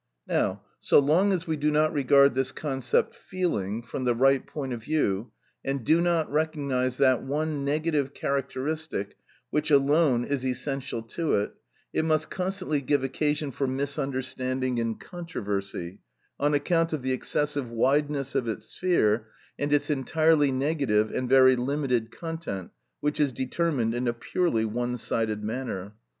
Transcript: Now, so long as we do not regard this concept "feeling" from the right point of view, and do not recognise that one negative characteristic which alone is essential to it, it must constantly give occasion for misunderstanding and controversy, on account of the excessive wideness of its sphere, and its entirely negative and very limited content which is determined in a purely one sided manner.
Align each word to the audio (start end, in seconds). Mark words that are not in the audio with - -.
Now, 0.27 0.63
so 0.79 0.97
long 0.97 1.31
as 1.31 1.45
we 1.45 1.57
do 1.57 1.69
not 1.69 1.93
regard 1.93 2.33
this 2.33 2.51
concept 2.51 3.13
"feeling" 3.13 3.83
from 3.83 4.03
the 4.03 4.15
right 4.15 4.43
point 4.47 4.73
of 4.73 4.81
view, 4.85 5.31
and 5.63 5.83
do 5.85 6.01
not 6.01 6.27
recognise 6.31 6.97
that 6.97 7.21
one 7.21 7.63
negative 7.63 8.11
characteristic 8.15 9.15
which 9.51 9.69
alone 9.69 10.23
is 10.25 10.43
essential 10.43 11.03
to 11.03 11.35
it, 11.35 11.53
it 11.93 12.03
must 12.03 12.31
constantly 12.31 12.81
give 12.81 13.03
occasion 13.03 13.51
for 13.51 13.67
misunderstanding 13.67 14.79
and 14.79 14.99
controversy, 14.99 15.99
on 16.39 16.55
account 16.55 16.93
of 16.93 17.03
the 17.03 17.11
excessive 17.13 17.69
wideness 17.69 18.33
of 18.33 18.47
its 18.47 18.69
sphere, 18.69 19.27
and 19.59 19.71
its 19.71 19.91
entirely 19.91 20.51
negative 20.51 21.11
and 21.11 21.29
very 21.29 21.55
limited 21.55 22.09
content 22.09 22.71
which 23.01 23.19
is 23.19 23.31
determined 23.31 23.93
in 23.93 24.07
a 24.07 24.13
purely 24.13 24.65
one 24.65 24.97
sided 24.97 25.43
manner. 25.43 25.93